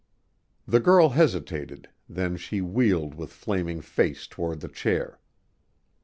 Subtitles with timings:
[0.65, 5.19] The girl hesitated, then she wheeled with flaming face toward the chair.